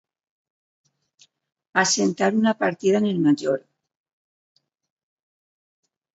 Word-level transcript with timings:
Assentar 1.81 2.31
una 2.39 2.55
partida 2.63 2.97
en 3.05 3.07
el 3.11 3.19
major. 3.27 3.61